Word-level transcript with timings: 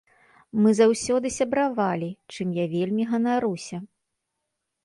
Мы 0.61 0.69
заўсёды 0.79 1.27
сябравалі, 1.39 2.09
чым 2.37 2.57
я 2.61 2.65
вельмі 2.75 3.03
ганаруся. 3.15 3.77